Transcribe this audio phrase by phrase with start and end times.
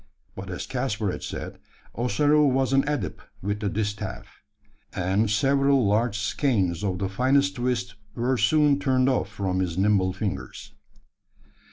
[0.35, 1.59] But as Caspar had said,
[1.93, 4.41] Ossaroo was an adept with the distaff;
[4.93, 10.11] and several large skeins of the finest twist were soon turned off from his nimble
[10.11, 10.73] fingers.